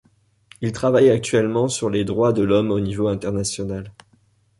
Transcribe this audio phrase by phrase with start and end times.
[0.61, 3.93] Il travaille actuellement sur les droits de l'homme au niveau international.